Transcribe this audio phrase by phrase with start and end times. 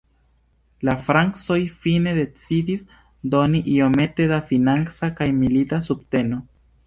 [0.87, 2.85] La francoj fine decidis
[3.35, 6.43] doni iomete da financa kaj milita subteno.